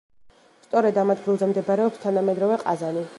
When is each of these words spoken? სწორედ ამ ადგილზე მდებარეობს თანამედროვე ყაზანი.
სწორედ 0.67 0.97
ამ 1.01 1.13
ადგილზე 1.15 1.51
მდებარეობს 1.51 2.03
თანამედროვე 2.07 2.59
ყაზანი. 2.67 3.05